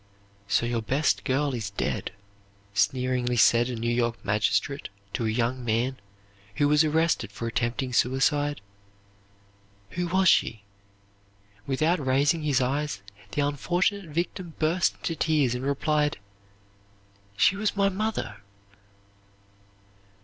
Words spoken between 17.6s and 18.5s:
my mother!"